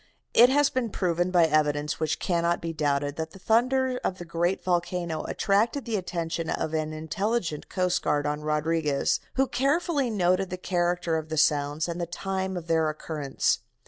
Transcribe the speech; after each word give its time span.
It 0.33 0.49
has 0.49 0.71
been 0.71 0.89
proved 0.89 1.31
by 1.31 1.45
evidence 1.45 1.99
which 1.99 2.17
cannot 2.17 2.59
be 2.59 2.73
doubted 2.73 3.17
that 3.17 3.33
the 3.33 3.37
thunders 3.37 3.99
of 4.03 4.17
the 4.17 4.25
great 4.25 4.63
volcano 4.63 5.23
attracted 5.25 5.85
the 5.85 5.95
attention 5.95 6.49
of 6.49 6.73
an 6.73 6.91
intelligent 6.91 7.69
coast 7.69 8.01
guard 8.01 8.25
on 8.25 8.41
Rodriguez, 8.41 9.19
who 9.35 9.45
carefully 9.47 10.09
noted 10.09 10.49
the 10.49 10.57
character 10.57 11.17
of 11.17 11.29
the 11.29 11.37
sounds 11.37 11.87
and 11.87 12.01
the 12.01 12.07
time 12.07 12.57
of 12.57 12.65
their 12.65 12.89
occurrence. 12.89 13.59